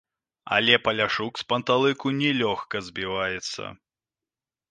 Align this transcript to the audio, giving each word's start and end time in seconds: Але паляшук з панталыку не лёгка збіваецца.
Але 0.55 0.77
паляшук 0.85 1.33
з 1.41 1.45
панталыку 1.51 2.07
не 2.21 2.31
лёгка 2.41 2.77
збіваецца. 2.87 3.63